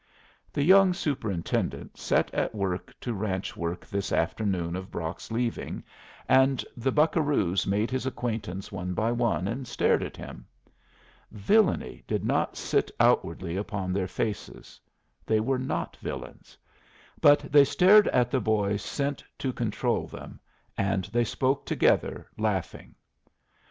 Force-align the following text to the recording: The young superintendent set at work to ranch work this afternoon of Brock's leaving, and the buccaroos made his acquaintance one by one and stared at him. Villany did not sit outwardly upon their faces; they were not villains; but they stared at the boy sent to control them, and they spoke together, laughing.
The 0.51 0.63
young 0.63 0.95
superintendent 0.95 1.95
set 1.99 2.33
at 2.33 2.55
work 2.55 2.91
to 3.01 3.13
ranch 3.13 3.55
work 3.55 3.85
this 3.85 4.11
afternoon 4.11 4.75
of 4.75 4.89
Brock's 4.89 5.29
leaving, 5.29 5.83
and 6.27 6.65
the 6.75 6.91
buccaroos 6.91 7.67
made 7.67 7.91
his 7.91 8.07
acquaintance 8.07 8.71
one 8.71 8.95
by 8.95 9.11
one 9.11 9.47
and 9.47 9.67
stared 9.67 10.01
at 10.01 10.17
him. 10.17 10.47
Villany 11.29 12.03
did 12.07 12.25
not 12.25 12.57
sit 12.57 12.89
outwardly 12.99 13.55
upon 13.55 13.93
their 13.93 14.07
faces; 14.07 14.79
they 15.23 15.39
were 15.39 15.59
not 15.59 15.95
villains; 15.97 16.57
but 17.21 17.41
they 17.51 17.63
stared 17.63 18.07
at 18.07 18.31
the 18.31 18.41
boy 18.41 18.77
sent 18.77 19.23
to 19.37 19.53
control 19.53 20.07
them, 20.07 20.39
and 20.79 21.05
they 21.13 21.23
spoke 21.23 21.63
together, 21.63 22.25
laughing. 22.39 22.95